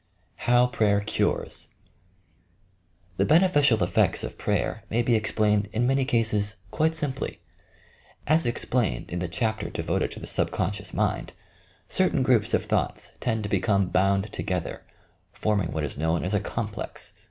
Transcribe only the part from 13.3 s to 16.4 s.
to become bound together,— forming what is known as a